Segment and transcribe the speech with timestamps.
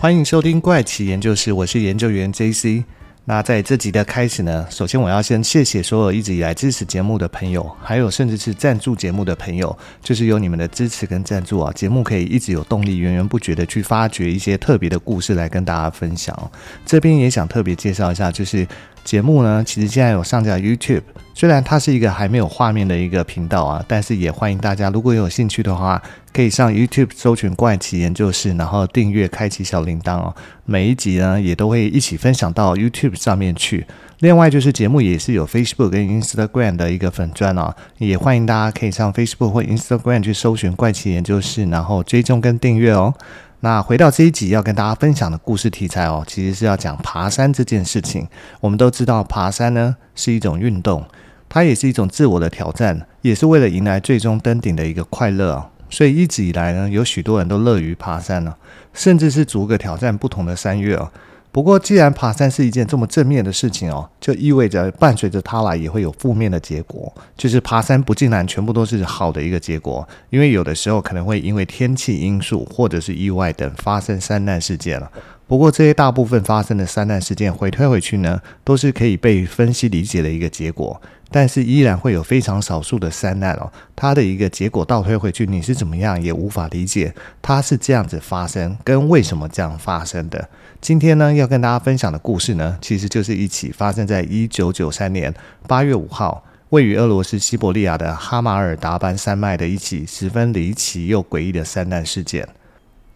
[0.00, 2.84] 欢迎收听怪奇研究室，我是研究员 JC。
[3.24, 16.50] 那在这集的开始呢，首先我要先谢谢所有一直以来支持节目的朋友，还有甚至是赞助节目的朋友，就是有你们的支持跟赞助啊，节目可以一直有动力，源源不绝的去发掘一些特别的故事来跟大家分享。
[16.86, 18.64] 这边也想特别介绍一下，就是。
[19.08, 21.00] 节目呢，其实现在有上架 YouTube，
[21.32, 30.36] 虽然它是一个还没有画面的一个频道啊，但是也欢迎大家，如果有兴趣的话，可以上 YouTube 搜寻“怪奇研究室”，然后订阅、开启小铃铛哦。
[30.66, 33.86] 每一集呢，也都会一起分享到 YouTube 上面去。
[34.18, 43.14] 另外，就是节目也是有 Facebook 跟 Instagram 的一个粉钻哦，也欢迎大家可以上 Facebook 或 Instagram 去搜寻“怪奇研究室”，然后追踪跟订阅哦。
[43.60, 48.28] 那回到这一集要跟大家分享的故事题材哦，其实是要讲爬山这件事情。
[48.60, 51.04] 我们都知道，爬山呢是一种运动，
[51.48, 55.70] 它也是一种自我的挑战，也是为了迎来最终登顶的一个快乐哦。
[55.90, 58.54] 所以一直以来呢，有许多人都乐于爬山呢，
[58.92, 61.10] 甚至是逐个挑战不同的山岳哦。
[61.50, 75.10] 不过，既然爬山是一件这么正面的事情哦，就意味着伴随着它来也会有负面的结果，就是爬山不竟然全部都是好的一个结果，因为有的时候可能会因为天气因素或者是意外等发生山难事件了。
[75.48, 90.46] 不过，这些大部分发生的山难事件回推回去呢，都是可以被分析理解的一个结果，但是依然会有非常少数的山难哦，它的一个结果倒推回去，你是怎么样也无法理解它是这样子发生跟为什么这样发生的。
[90.82, 95.34] 今天呢，要跟大家分享的故事呢，其实就是一起发生在一九九三年
[95.66, 102.46] 八月五号，位于俄罗斯西伯利亚的哈马尔达班山脉的一起十分离奇又诡异的山难事件。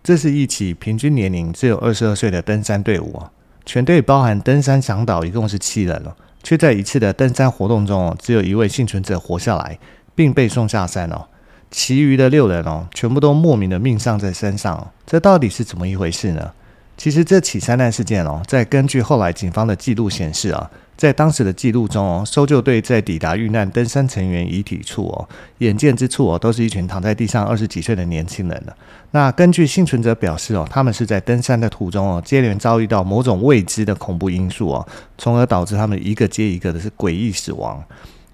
[0.02, 3.22] 这是一起平均年龄只有二十二岁的登山队伍，
[3.64, 9.78] 全队包含登山向导一共是七人哦，却在一次的登山活动中，只有一位幸存者活下来，
[10.14, 11.26] 并被送下山哦，
[11.70, 16.52] 其余的六人哦，全部都莫名的命丧在山上，这到底是怎么一回事呢？
[17.02, 28.76] 其实这起山难事件哦，在根据后来警方的记录显示啊，在当时的记录中哦，搜救队在抵达遇难登山成员遗体处哦，眼见之处哦，都是一群躺在地上二十几岁的年轻人了。
[29.10, 34.86] 那根据幸存者表示哦，他们是在登山的途中哦，接连遭遇到某种未知的恐怖因素哦，
[35.18, 37.84] 从而导致他们一个接一个的是诡异死亡。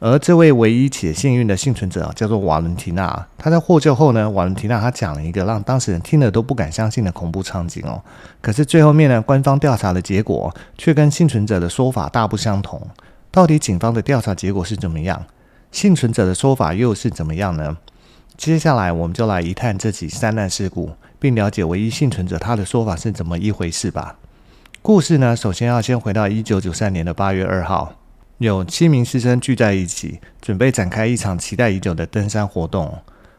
[0.00, 3.26] 而这位唯一且幸运的幸存者叫做瓦伦提娜。
[3.36, 8.00] 她在获救后呢，瓦伦提娜她讲了一个让当事人听了都不敢相信的恐怖场景哦。
[8.40, 12.80] 可是最后面呢，官方调查的结果却跟幸存者的说法大不相同。
[13.30, 15.24] 到底警方的调查结果是怎么样？
[15.72, 17.76] 幸存者的说法又是怎么样呢？
[18.36, 24.16] 接下来我们就来一探这起山难事故，并了解唯一幸存者他的说法是怎么一回事吧。
[24.80, 27.94] 故事呢，首先要先回到一九九三年的八月二号。
[28.38, 32.96] 有七名师生聚在一起，准备展开一场期待已久的登山活动。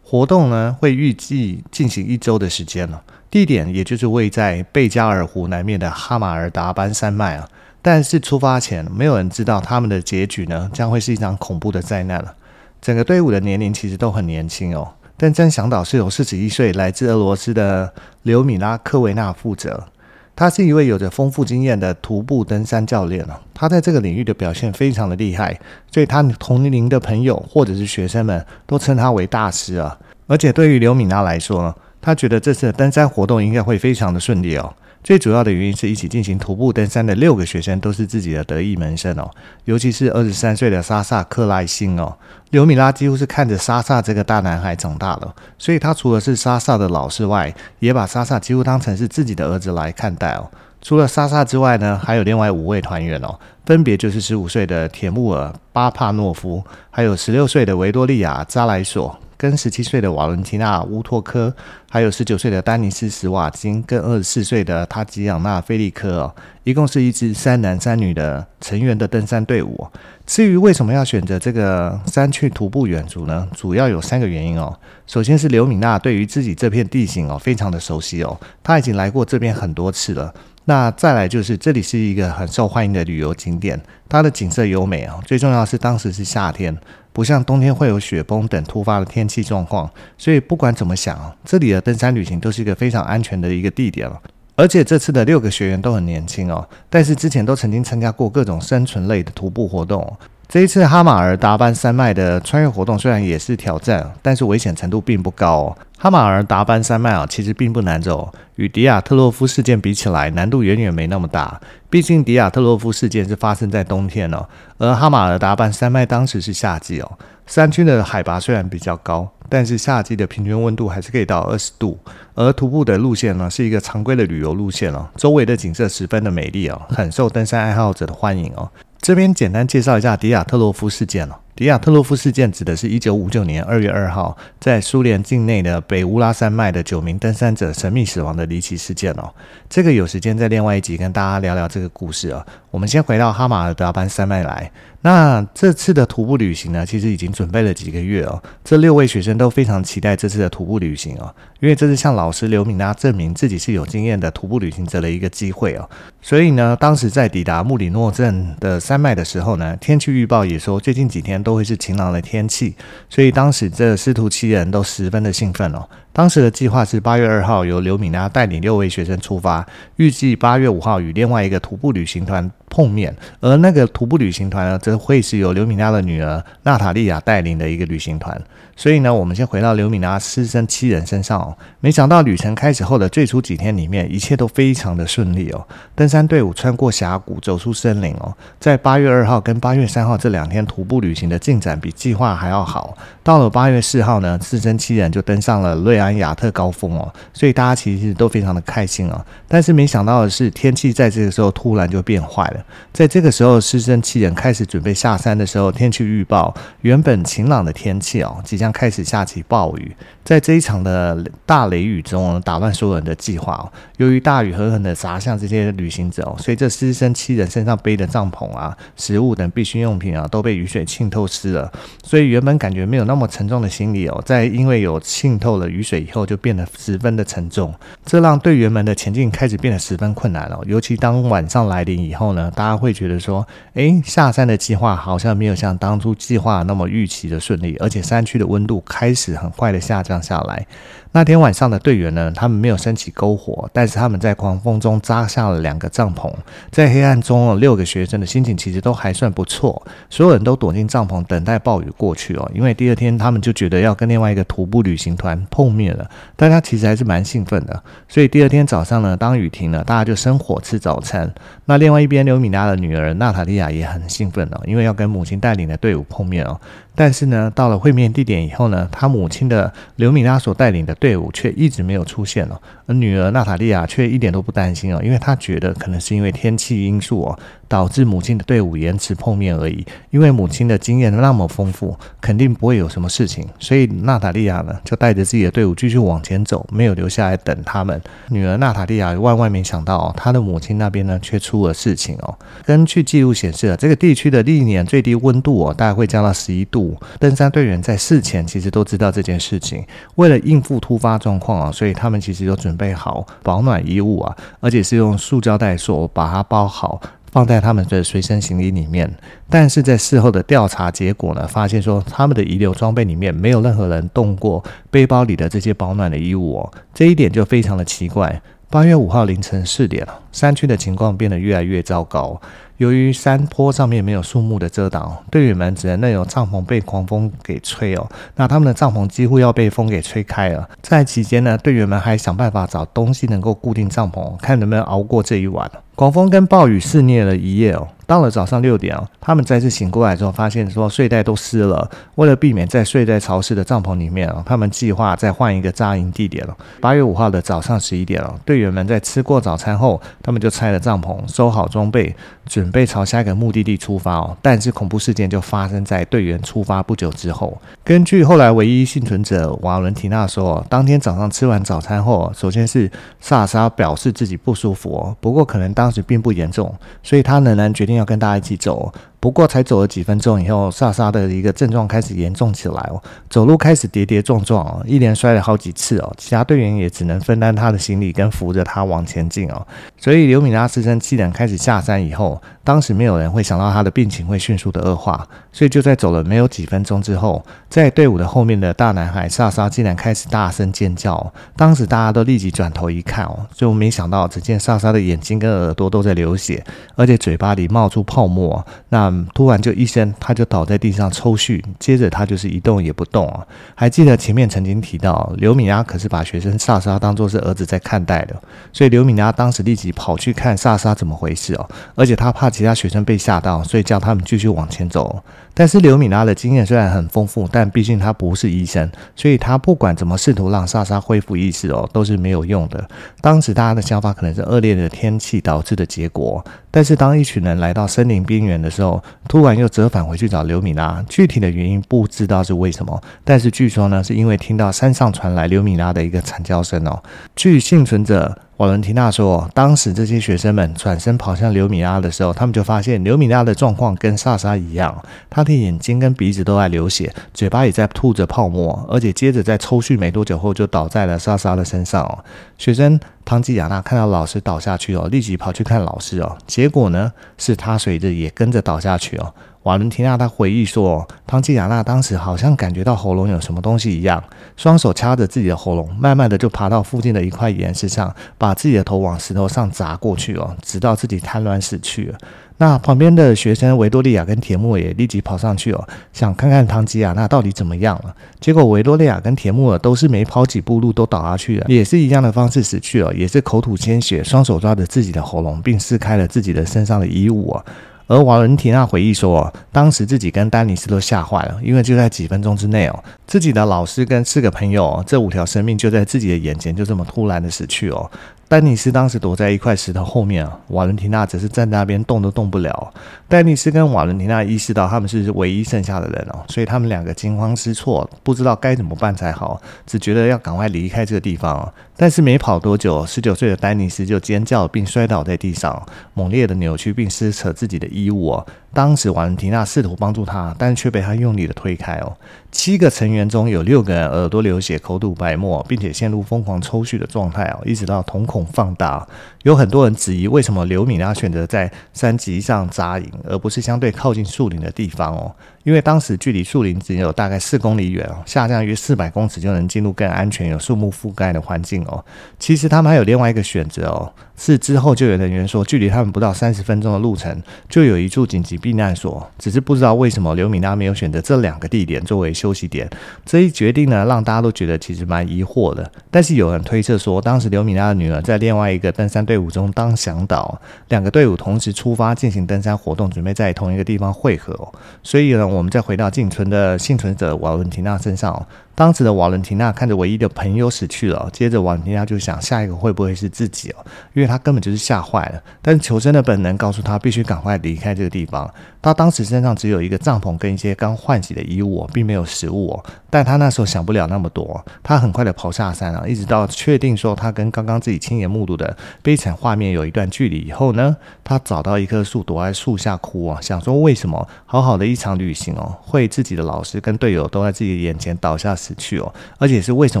[0.04, 3.02] 活动呢，会预计进行一周的时间了。
[3.28, 7.48] 地点也就是位在贝加尔湖南面的哈马尔达班山脉啊。
[7.82, 12.32] 但是出发前，没有人知道他们的结局呢，将会是一场恐怖的灾难了。
[12.80, 14.94] 整个队伍的年龄其实都很年轻哦。
[15.16, 19.88] 登山向导是由四十一岁来自俄罗斯的刘米拉科维纳负责。
[20.36, 25.58] 他是一位有着丰富经验的徒步登山教练哦，他在这个领域的表现非常的厉害，
[25.92, 29.96] 所以他同龄的朋友或者是学生们都称他为大师啊。
[30.26, 34.74] 而且对于刘敏娜来说呢，他觉得这次的登山活动应该会非常的顺利哦。
[35.04, 39.30] 最主要的原因是一起进行徒步登山的六个学生都是自己的得意门生哦，
[39.66, 42.16] 尤其是二十三岁的莎萨克莱辛哦，
[42.48, 50.50] 刘米拉几乎是看着莎萨这个大男孩长大了，所以他除了是莎萨的老师外，也把莎萨几乎当成是自己的儿子来看待哦。
[50.80, 59.14] 除了莎萨之外呢，还有另外五位团员哦，分别就是十五岁的铁木尔巴帕诺夫，还有十六岁的维多利亚扎莱索。
[59.44, 61.54] 跟十七岁的瓦伦提娜乌托科，
[61.90, 69.86] 还有十九岁的丹尼斯史瓦金，跟二十四岁的塔吉亚娜菲利科哦，一共是一支三男三女的成员的登山队伍。
[70.24, 73.46] 至于为什么要选择这个山区徒步远足呢？
[73.54, 74.74] 主要有三个原因哦。
[75.06, 80.32] 首先是刘米娜对于自己这片地形哦非常的熟悉哦，她已经来过这边很多次了。
[80.64, 86.74] 那再来就是这里是一个很受欢迎的旅游景点，它的景色优美啊，最重要是当时是夏天，
[87.14, 89.88] 不像冬天会有雪崩等突发的天气状况，
[90.18, 94.20] 所以不管怎么想，这里的登山旅行都是一个非常安全的一个地点了。
[94.56, 100.16] 而且这次的六个学员都很年轻哦，但是之前都曾经参加过各种生存类的徒步活动，
[100.46, 105.78] 这一次哈马尔达班山脉的穿越活动虽然也是挑战，但是危险程度并不高哦。
[105.98, 111.60] 哈马尔达班山脉啊，其实并不难走，与迪亚特洛夫事件比起来，难度远远没那么大。
[111.90, 114.46] 毕竟迪亚特洛夫事件是发生在冬天哦，
[114.78, 117.10] 而哈马尔达班山脉当时是夏季哦。
[117.46, 121.98] 山区的海拔虽然比较高，但是夏季的平均温度还是可以到二十度。
[122.34, 128.70] 而徒步的路线呢，是一个常规的旅游路线哦，周围的景色十分的美丽哦，很受登山爱好者的欢迎哦。
[129.04, 131.34] 这边简单介绍一下迪亚特洛夫事件哦。
[131.54, 139.30] 迪亚特洛夫事件指的是一九五九年二月二号，在苏联境内的北乌拉山脉的九名登山者神秘死亡的离奇事件哦。
[139.68, 142.44] 这个有时间在另外一集跟大家聊聊这个故事哦。
[142.70, 144.72] 我们先回到哈马尔达班山脉来。
[145.02, 148.42] 那这次的徒步旅行呢，其实已经准备了几个月哦。
[148.64, 151.32] 这六位学生都非常期待这次的徒步旅行哦，
[151.64, 155.88] 因为这是向老师刘敏娜证明自己是有经验的徒步旅行者的一个机会哦。
[156.20, 162.74] 所以呢，当时在抵达穆里诺镇的山脉的时候呢，天气预报也说最近几天都会是晴朗的天气，
[163.08, 165.88] 所以当时这师徒七人都十分的兴奋哦。
[166.14, 169.66] 当时的计划是八月二号由刘敏娜带领六位学生出发，
[169.96, 178.40] 预计八月五号与另外一个徒步旅行团碰面，而那个徒步旅行团呢，则会是由刘敏娜的女儿娜塔莉亚带领的一个旅行团。
[178.76, 181.56] 所以呢，我们先回到刘敏娜师生七人身上哦。
[181.78, 185.66] 没想到旅程开始后的最初几天里面，一切都非常的顺利哦。
[185.94, 188.32] 登山队伍穿过峡谷，走出森林哦。
[188.58, 192.96] 在八月二号跟八月三号这两天徒步旅行的进展比计划还要好。
[193.22, 197.12] 到了八月四号呢，师生七人就登上了瑞安亚特高峰哦。
[197.32, 199.24] 所以大家其实都非常的开心哦。
[199.48, 202.64] 但是没想到的是，天气在这个时候突然就变坏了。
[202.92, 209.94] 在这个时候，师生七人开始准备下山的时候，天气预报原本晴朗的天气哦，即将开始下起暴雨。
[210.24, 213.70] 在这一场的大雷雨中，打乱所有人的计划哦。
[213.98, 221.70] 由于大雨狠狠的砸向这些旅行者哦，随着师生七人身上背的帐篷啊、食物等必需用品啊，都被雨水浸透湿了。
[222.02, 227.74] 所以原本感觉没有那么沉重的行李哦，在因为有浸透了雨水以后，就变得十分的沉重。
[228.04, 230.60] 这让队员们的前进开始变得十分困难了。
[230.66, 240.66] 尤其当晚上来临以后呢，大家会觉得说，哎，下山的计划好像没有像当初计划那么预期的顺利，而且山区的温度开始很快的下降下来。
[241.16, 246.28] 那天晚上的队员呢，他们没有升起篝火，但是他们在狂风中扎下了两个帐篷。
[246.72, 249.80] 在黑暗中，六个学生的心情其实都还算不错，
[250.10, 252.50] 所有人都躲进帐篷等待暴雨过去哦。
[252.52, 257.80] 因为第二天他们就觉得要跟另外一个徒步旅行团碰面了，大家其实还是蛮兴奋的。
[258.08, 261.32] 所以第二天早上呢，当雨停了，大家就生火吃早餐。
[261.66, 266.60] 那另外一边，刘米拉的女儿娜塔莉亚也很兴奋哦，因为要跟母亲带领的队伍碰面哦。
[266.94, 277.38] 但是呢，到了会面地点以后呢，她母亲的刘米拉所带领的队伍却一直没有出现哦，而女儿娜塔莉亚却一点都不担心哦，因为她觉得可能是因为天气因素哦。
[277.66, 283.44] 导致母亲的队伍延迟碰面而已，因为母亲的经验那么丰富，肯定不会有什么事情。
[283.58, 288.00] 所以娜塔莉亚呢，就带着自己的队伍继续往前走，没有留下来等他们。
[288.28, 292.38] 女儿娜塔莉亚万万没想到哦，她的母亲那边呢却出了事情哦。
[292.64, 296.96] 根据记录显示，这个地区的历年最低温度哦，大概会降到十一度。
[297.18, 299.84] 登山队员在事前其实都知道这件事情，
[300.14, 307.00] 为了应付突发状况啊，所以他们其实都准备好保暖衣物啊，而且是用塑胶袋所把它包好。
[307.32, 309.12] 放在他们的随身行李里面，
[309.50, 318.40] 但是在事后的调查结果呢，发现说他们的遗留装备里面没有任何人动过背包里的这些保暖的衣物哦，这一点就非常的奇怪。
[318.74, 322.40] 八月五号凌晨四点，山区的情况变得越来越糟糕。
[322.78, 328.04] 由于山坡上面没有树木的遮挡，队员们只能任由帐篷被狂风给吹哦。
[328.34, 330.68] 那他们的帐篷几乎要被风给吹开了。
[330.82, 335.70] 在期间呢，队员们还想办法找东西能够固定帐篷，看能不能熬过这一晚。
[335.94, 341.90] 狂风跟暴雨肆虐了一夜哦，到了早上六点哦，他们再次醒过来之后，发现说睡袋都湿了。
[342.14, 346.56] 为了避免在睡袋潮湿的帐篷里面啊，他们计划再换一个扎营地点了。
[346.80, 352.14] 八月五号的早上十一点哦，队员们在吃过早餐后，他们就拆了帐篷，收好装备，
[352.46, 354.36] 准备朝下一个目的地出发哦。
[354.40, 357.60] 但是恐怖事件就发生在队员出发不久之后。
[357.82, 362.88] 根据后来唯一幸存者瓦伦提娜说，当天早上吃完早餐后，首先是
[363.20, 368.92] 萨莎表示自己不舒服，不过可能当时并不严重，所以他仍然决定要跟大家一起走。
[369.18, 376.12] 不过才走了几分钟以后，萨莎的一个症状开始严重起来哦，走路开始跌跌撞撞哦，一连摔了好几次哦。
[376.18, 379.66] 其他队员也只能分担他的行李跟扶着他往前进哦。
[379.96, 391.32] 所以刘米拉师生七人开始下山以后，当时没有人会想到他的病情会迅速的恶化，所以就在走了没有几分钟之后，在队伍的后面的大男孩萨莎竟然开始大声尖叫。
[391.56, 396.62] 当时大家都立即转头一看哦，就没想到只见萨莎的眼睛跟耳朵都在流血，
[396.94, 403.46] 而且嘴巴里冒冒出泡沫，那突然就一声，他就倒在地上抽搐，接着他就是一动也不动啊。
[403.74, 408.34] 还记得前面曾经提到，刘米拉可是把学生萨莎当作是儿子在看待的，
[408.72, 415.22] 所以刘米拉当时立即跑去看萨莎怎么回事哦，而且他怕其他学生被吓到，所以叫他们继续往前走。
[415.52, 422.88] 但是刘米拉的经验虽然很丰富，但毕竟他不是医生，所以他不管怎么试图让萨莎恢复意识哦，都是没有用的。
[423.20, 426.42] 当时大家的想法可能是恶劣的天气导致的结果。
[426.74, 433.00] 但是当一群人来到森林边缘的时候，突然又折返回去找刘米拉，具体的原因不知道是为什么。
[433.22, 437.00] 但是据说呢，是因为听到山上传来刘米拉的一个惨叫声哦。
[437.36, 438.36] 据幸存者。
[438.58, 444.96] 瓦伦提娜说：“当时这些学生们转身跑向刘米拉的时候，他们就发现刘米拉的状况跟萨莎一样，
[445.28, 452.04] 她的眼睛跟鼻子都在流血，嘴巴也在吐着泡沫，而且接着在抽搐没多久后就倒在了萨莎的身上。
[452.04, 452.24] 哦，
[452.56, 459.34] 学生汤吉亚娜看到老师倒下去哦，立即跑去看老师哦，结果呢是她随着也跟着倒下去哦。”
[459.64, 464.22] 瓦伦提娜她回忆说，汤吉亚娜当时好像感觉到喉咙有什么东西一样，
[464.56, 472.18] 双手掐着自己的喉咙，慢慢的就爬到附近的一块岩石上，把自己的头往石头上砸过去哦，直到自己瘫软死去了。
[472.58, 478.14] 那旁边的学生维多利亚跟铁木尔也立即跑上去哦，想看看汤吉亚娜到底怎么样了。
[478.38, 487.64] 结果维多利亚跟铁木尔都是没跑几步路都倒下去了，也是一样的方式死去了，也是口吐鲜血，双手抓着自己的喉咙，并撕开了自己的身上的衣物啊。
[488.06, 498.10] 而瓦伦提娜回忆说，当时自己跟丹尼斯都吓坏了，因为就在几分钟之内哦，自己的老师跟四个朋友，这五条生命就在自己的眼前就这么突然的死去哦。
[498.54, 502.94] 丹尼斯当时躲在一块石头后面啊，瓦伦提娜则是站在那边动都动不了。
[503.26, 511.74] 丹尼斯跟瓦伦提娜意识到他们是唯一剩下的人哦，所以他们两个惊慌失措，不知道该怎么办才好，只觉得要赶快离开这个地方。
[511.96, 518.40] 但是没跑多久，十九岁的丹尼斯就尖叫并摔倒在地上，猛烈的扭曲并撕扯自己的衣物。
[518.74, 522.16] 当时瓦伦提娜试图帮助他，但却被他用力的推开哦。
[522.50, 529.06] 七个成员中有六个人耳朵流血、口吐白沫，并且陷入疯狂抽搐的状态哦，一直到瞳孔放大。
[529.42, 535.34] 有很多人质疑，为什么刘米拉选择在山脊上扎营，而不是相对靠近树林的地方哦？
[535.64, 542.04] 因为当时距离树林只有大概四公里远哦，下降约四百公尺就能进入更安全、有树木覆盖的环境哦。
[542.38, 552.88] 其实他们还有另外一个选择哦，是之后救援人员说，距离他们不到三十分钟的路程就有一处紧急避难所，只是不知道为什么刘米娜没有选择这两个地点作为休息点。
[553.26, 555.92] 这一决定呢，让大家都觉得其实蛮疑惑的。
[556.10, 564.58] 但是有人推测说，当时刘米娜的女儿在另外一个登山队伍中当向导，两个队伍同时出发进行登山活动，准备在同一个地方汇合。
[565.02, 568.46] 所以呢，我们再回到仅存的幸存者瓦伦提娜身上。
[568.74, 573.76] 当时的瓦伦提娜看着唯一的朋友死去了，接着瓦伦提娜就想，下一个会不会是自己哦？
[574.14, 575.40] 因为他根本就是吓坏了。
[575.62, 578.52] 但是求生的本能告诉他，必须赶快离开这个地方。
[578.82, 582.84] 他当时身上只有一个帐篷跟一些刚换洗的衣物，并没有食物哦。
[583.08, 600.00] 但他那时候想不了那么多，他很快的跑下山啊，一直到确定说他跟刚刚自己亲眼目睹的悲惨画面有一段距离以后呢，他找到一棵树，躲在树下哭啊，想说为什么好好的一场旅行哦，会自己的老师跟队友都在自己眼前倒下死去哦，而且是为什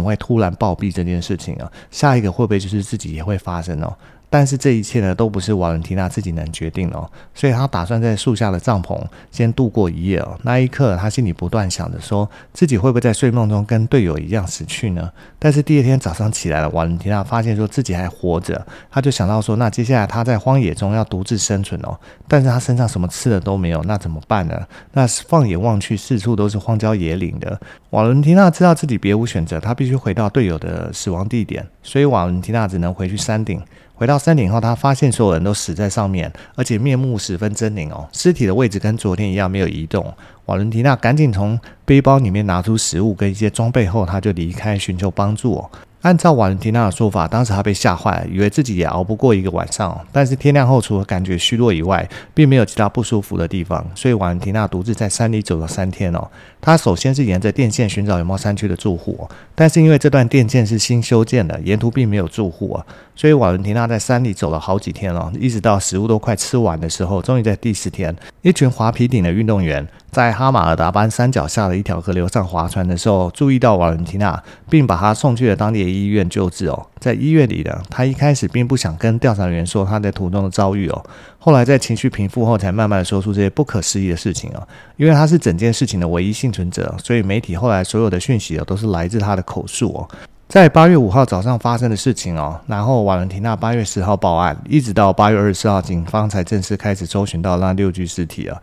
[0.00, 1.70] 么会突然暴毙这件事情啊？
[1.90, 3.94] 下一个会不会就是自己也会发生哦？
[4.34, 9.00] 但是这一切呢，都不是瓦伦提娜自己能决定哦，所以他打算在树下的帐篷
[9.30, 10.36] 先度过一夜哦。
[10.42, 15.08] 那一刻，他心里不断想着，说自己会不会在睡梦中跟队友一样死去呢？
[15.38, 24.66] 但是第二天早上起来了，瓦伦提娜发现说自己还活着，他就想到说，那接下来他在荒野中要独自生存哦，但是他身上什么吃的都没有，那怎么办呢？
[24.94, 27.56] 那放眼望去，四处都是荒郊野岭的。
[27.90, 33.62] 瓦伦提娜知道自己别无选择，他必须回到队友的死亡地点，所以瓦伦提娜只能回去山顶。
[34.04, 38.06] 回到山顶后，他发现所有人都死在上面，而且面目十分狰狞哦。
[38.12, 40.12] 尸体的位置跟昨天一样没有移动。
[40.44, 45.70] 瓦伦提娜赶紧从背包里面拿出食物跟一些装备后，他就离开寻求帮助哦。
[46.02, 49.98] 按照瓦伦提娜的说法，当时他被吓坏了，以为自己也熬不过一个晚上。
[50.12, 53.82] 但是天亮后，除了感觉虚弱以外，并没有其他不舒服的地方。
[53.94, 56.30] 所以瓦伦提娜独自在山里走了三天哦。
[56.64, 62.86] 他首先是沿着电线寻找有没有山区的住户，但是因为这段电线是新修建的，沿途并没有住户啊。
[63.14, 76.86] 所以瓦伦提娜在山里走了好几天了，一直到食物都快吃完的时候，终于在第十天，一群滑皮艇的运动员在哈马尔达班山脚下的一条河流上划船的时候，注意到瓦伦提娜，并把她送去了当地的医院救治哦。
[77.04, 81.04] 在医院里的他一开始并不想跟调查员说他在途中的遭遇哦，
[81.38, 84.66] 后来在情绪平复后，才慢慢说出这些不可思议的事情哦。
[84.96, 90.08] 因为他是整件事情的唯一幸存者，所以媒体后来所有的讯息哦，都是来自他的口述哦。
[90.48, 98.56] 在八月五号早上发生的事情哦，然后瓦伦提娜八月十号报案，一直到八月二十四号，警方才正式开始搜寻到那六具尸体啊。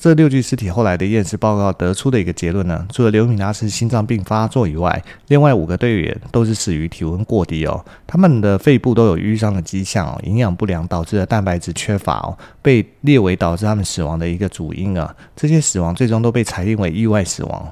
[0.00, 15.14] 这六具尸体后来的验尸报告得出的一个结论呢，除了刘敏娜是心脏病发作以外，另外五个队员都是死于体温过低哦，他们的肺部都有淤伤的迹象哦，营养不良导致的蛋白质缺乏哦，被列为导致他们死亡的一个主因啊。
[15.36, 17.70] 这些死亡最终都被裁定为意外死亡。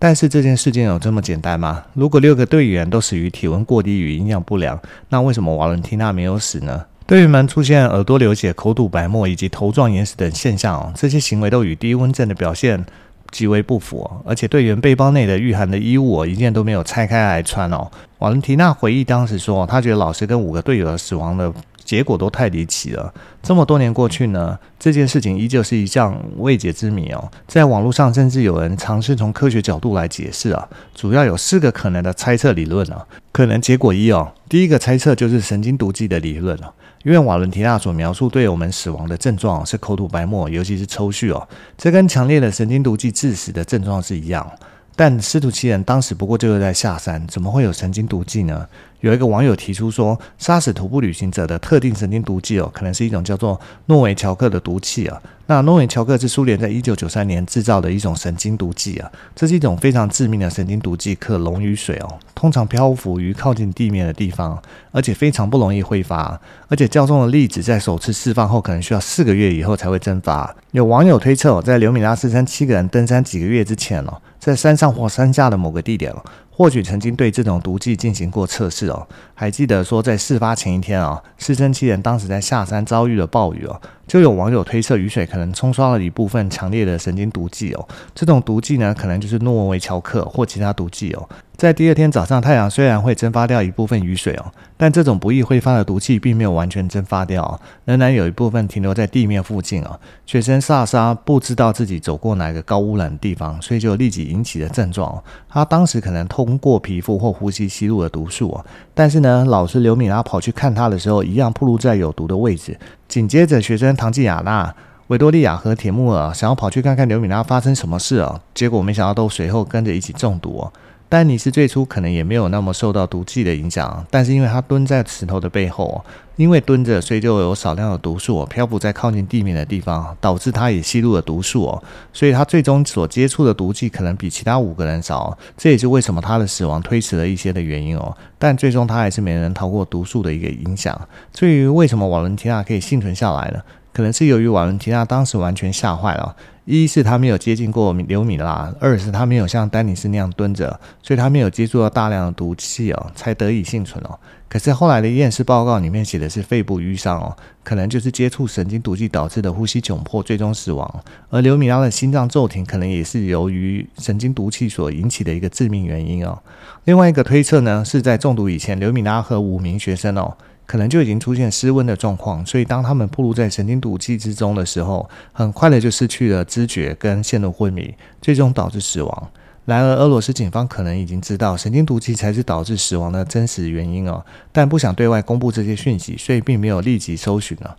[0.00, 1.84] 但是这件事件有这么简单吗？
[1.94, 4.76] 如果六个队员都死于体温过低与营养不良，
[5.10, 6.84] 那为什么瓦伦提娜没有死呢？
[7.08, 12.84] 队员们出现耳朵流血、口吐白沫以及头状眼屎等现象哦，这些行为都与低温症的表现
[13.30, 14.06] 极为不符。
[14.26, 17.90] 而且队员背包内的御寒的衣物，一件都没有拆开来穿哦。
[18.18, 21.50] 瓦伦提娜回忆当时说，他觉得老师跟五个队友的死亡的
[21.82, 23.10] 结果都太离奇了。
[23.42, 27.30] 这么多年过去呢，这件事情依旧是一项未解之谜哦。
[27.46, 33.06] 在网络上，甚至有人尝试从科学角度来解释啊，主要有四个可能的猜测理论啊。
[33.32, 36.74] 可能结果一哦，第一个猜测就是神经毒剂的理论哦。
[37.04, 44.50] 因为瓦伦提娜所描述对我们死亡的症状是口吐白沫，尤其是抽搐哦，这跟强烈的神经毒剂致死的症状是一样。
[44.98, 48.66] 但司徒七人当时不过就是在下山，怎么会有神经毒剂呢？
[48.98, 55.22] 有一个网友提出说，杀死徒步旅行者的特定神经毒剂哦，可能是一种叫做诺维乔克的毒气啊。
[55.46, 70.52] 那诺维乔克是苏联在一九九三年制造的一种神经毒剂啊，这是一种非常致命的神经毒剂，可溶于水哦，通常漂浮于靠近地面的地方，而且非常不容易挥发，而且较重的粒子在首次释放后，可能需要四个月以后才会蒸发。
[70.72, 76.14] 有网友推测，在刘米拉四三七个人登山几个月之前哦，在山上或山下的某个地点。
[76.58, 79.06] 或许曾经对这种毒剂进行过测试哦。
[79.40, 87.88] 还记得说，在事发前一天啊，四三七人当时在下山遭遇了暴雨哦，就有网友推测雨水可能冲刷了一部分强烈的神经毒剂哦。
[88.16, 91.28] 这种毒剂呢，可能就是诺维乔克或其他毒剂哦。
[91.56, 99.98] 在第二天早上，太阳虽然会蒸发掉一部分雨水哦，但这种不易挥发的毒气并没有完全蒸发掉，仍然有一部分停留在地面附近哦。
[100.24, 105.22] 学生萨莎不知道自己走过哪个高污染的地方，所以就立即引起了症状哦。
[105.48, 108.64] 他当时可能通过皮肤或呼吸吸入了毒素哦，
[108.98, 112.76] 但是呢，老师刘敏拉跑去看他的时候，一样暴露在有毒的位置。
[113.06, 114.74] 紧接着，学生唐吉亚娜、
[115.06, 120.72] 维多利亚和铁木尔想要跑去看看刘敏拉发生什么事哦，结果没想到都随后跟着一起中毒哦。
[121.10, 126.04] 丹尼斯最初可能也没有那么受到毒剂的影响，但是因为他蹲在石头的背后，
[126.36, 138.14] 因为蹲着，所以就有少量的毒素漂浮在靠近地面的地方，导致他也吸入了毒素哦，所以他最终所接触的毒剂可能比其他五个人少，这也是为什么他的死亡推迟了一些的原因哦。
[138.38, 141.00] 但最终他还是没能逃过毒素的一个影响。
[141.32, 143.60] 至于为什么瓦伦提娜可以幸存下来呢？
[143.94, 146.36] 可能是由于瓦伦提娜当时完全吓坏了。
[146.70, 154.18] 一是他没有接近过刘米拉，二是他没有像丹尼斯那样蹲着，所以他没有接触到大量的毒气哦，才得以幸存哦。
[154.50, 161.02] 可是后来的验尸报告里面写的是肺部淤伤哦，可能就是接触神经毒剂导致的呼吸窘迫，最终死亡。
[161.30, 166.38] 而刘米拉的心脏骤停，可能也是由于神经毒气所引起的一个致命原因哦。
[166.84, 170.36] 另外一个推测呢，是在中毒以前，刘米拉和五名学生哦。
[170.68, 179.30] 可能就已经出现失温的状况，所以当他们暴露在神经毒剂之中的时候，很快的就失去了知觉跟陷入昏迷，最终导致死亡。
[179.64, 187.74] 然而，俄罗斯警方可能已经知道神经毒剂才是导致死亡的真实原因哦，但不想对外公布这些讯息，所以并没有立即搜寻了。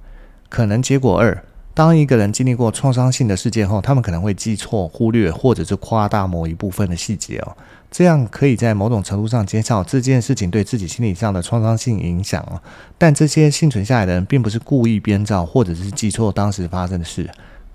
[0.49, 1.43] 可能结果二。
[1.75, 7.56] 当一个人经历过创伤性的事件后，他们可能会记错、忽略或者是夸大某一部分的细节哦，
[7.91, 12.62] 这样可以在某种程度上减少这件事情对自己心理上的创伤性影响哦。
[12.97, 17.30] 但这些幸存下来的人并不是故意编造或者是记错当时发生的事。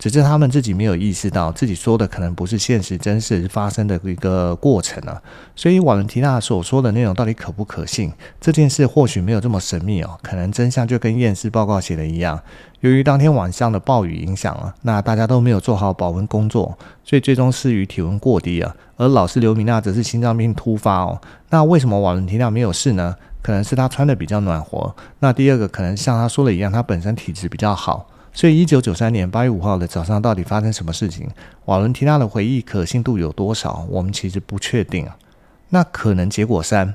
[0.05, 5.19] 只是他们自己没有意识到，自己说的可能不是现实真实发生的一个过程啊。
[5.57, 8.13] 所以瓦伦提娜所说的内容到底可不可信？
[8.39, 12.39] 这件事或许没有这么神秘哦，可能真相就跟验尸报告写的一样。
[12.81, 18.77] 由于当天晚上的暴雨影响啊，那大家都没有做好保温工作，所以最终死于体温过低啊。
[18.99, 21.19] 而老师刘米娜则是心脏病突发哦。
[21.49, 23.17] 那为什么瓦伦提娜没有事呢？
[23.41, 24.95] 可能是她穿的比较暖和。
[25.21, 28.07] 那第二个可能像她说的一样，她本身体质比较好。
[28.37, 31.29] 所以，一九九三年八月五号的早上，到底发生什么事情？
[31.67, 33.87] 瓦伦提娜的回忆可信度有多少？
[33.89, 35.17] 我们其实不确定啊。
[35.69, 36.95] 那可能结果三。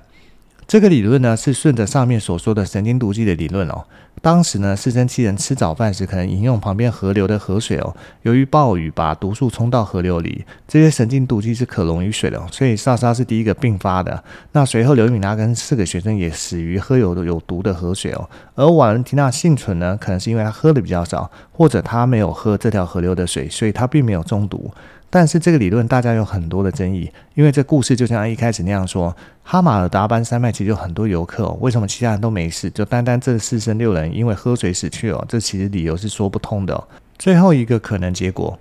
[0.70, 3.84] 这个理论呢，是顺着上面所说的神经毒剂的理论哦。
[4.22, 7.96] 当时呢，四三七人吃早饭时可能饮用旁边河流的河水哦。
[8.22, 14.24] 由于暴雨把毒素冲到河流里，这些神经毒剂是可溶于水的，所以萨莎是第一个病发的。
[14.52, 18.30] 那随后刘敏娜跟四个学生也死于喝有有毒的河水哦。
[18.54, 24.72] 而瓦伦提娜幸存呢，可能是因为她喝的比较少，或者她没有喝这条河流的水，所以她并没有中毒。
[25.10, 35.26] 但是这个理论大家有很多的争议，因为这故事就像一开始那样说，哈马尔达班山脉其实有很多游客，为什么其他人都没事，就单单这四生六人因为喝水死去哦？
[35.28, 36.88] 这其实理由是说不通的。
[37.18, 38.58] 最后一个可能结果。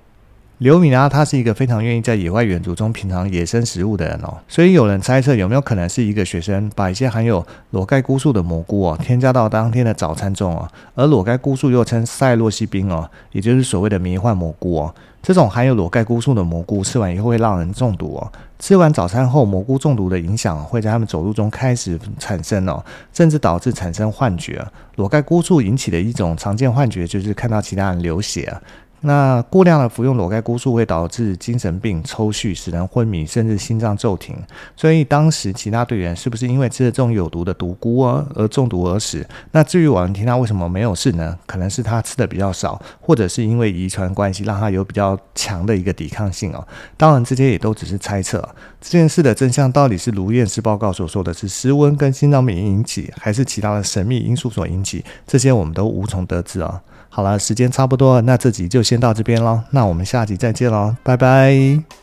[0.59, 14.93] 刘米拉他是一个非常愿意在野外远足中品尝野生食物的人哦，所以有人猜测有没有可能是一个学生把一些含有裸盖菇素的蘑菇哦添加到当天的早餐中哦，而裸盖菇素又称赛洛西宾哦，也就是所谓的迷幻蘑菇哦，
[15.23, 24.67] 这种含有裸盖菇素的蘑菇吃完以后会让人中毒哦，吃完早餐后蘑菇中毒的影响会在他们走路中开始产生哦，甚至导致产生幻觉。
[24.97, 28.53] 裸盖菇素引起的一种常见幻觉就是看到其他人流血。
[29.01, 34.37] 那过量的服用裸盖菇素会导致精神病、抽搐、使人昏迷，甚至心脏骤停。
[34.77, 39.25] 所以当时其他队员是不是因为吃了这种有毒的毒菇啊而中毒而死？
[39.53, 41.39] 那至于瓦伦提娜为什么没有事呢？
[41.47, 46.67] 可能是他吃的比较少，或者是因为遗传关系让他有比较强的一个抵抗性哦。
[46.97, 48.47] 当然这些也都只是猜测。
[48.81, 55.05] 这件事的真相到底是如验尸报告所说的是失温跟心脏病引起，还是其他的神秘因素所引起？
[55.27, 56.81] 这些我们都无从得知啊。
[57.19, 59.61] 好了，时间差不多了，那这集就先到这边喽。
[59.73, 61.98] 那我们下集再见喽，拜拜。